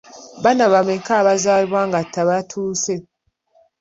[0.43, 2.93] Baana bameka abazaalibwa nga tebatuuse?